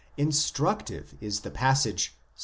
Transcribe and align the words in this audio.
Instructive 0.17 1.13
is 1.21 1.41
the 1.41 1.51
passage 1.51 2.15
Ps. 2.35 2.39